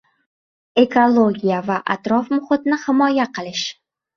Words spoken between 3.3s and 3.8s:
qilish.